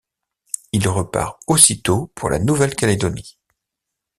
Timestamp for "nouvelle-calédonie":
2.39-3.37